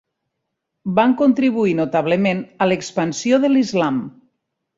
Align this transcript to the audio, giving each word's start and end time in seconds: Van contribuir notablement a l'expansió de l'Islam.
Van 0.99 1.13
contribuir 1.19 1.75
notablement 1.81 2.41
a 2.65 2.69
l'expansió 2.73 3.41
de 3.45 3.53
l'Islam. 3.53 4.03